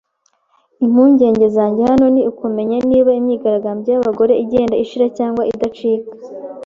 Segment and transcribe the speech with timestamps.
[0.85, 6.11] Impungenge zanjye hano ni ukumenya niba imyigaragambyo y'abagore igenda ishira cyangwa idacika.